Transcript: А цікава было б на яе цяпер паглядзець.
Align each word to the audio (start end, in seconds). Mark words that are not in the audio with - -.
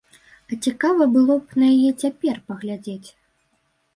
А 0.53 0.57
цікава 0.67 1.03
было 1.17 1.35
б 1.41 1.59
на 1.63 1.67
яе 1.77 1.91
цяпер 2.05 2.35
паглядзець. 2.53 3.09